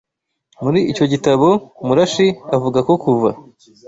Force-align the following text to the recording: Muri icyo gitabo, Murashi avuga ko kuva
Muri 0.63 0.79
icyo 0.91 1.05
gitabo, 1.13 1.47
Murashi 1.87 2.27
avuga 2.55 2.79
ko 2.87 2.93
kuva 3.03 3.29